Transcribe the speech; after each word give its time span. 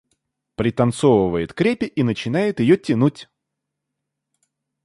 Пританцовывает 0.55 1.53
к 1.53 1.61
репе 1.61 1.85
и 1.85 2.01
начинает 2.01 2.59
её 2.59 2.75
тянуть. 2.75 3.29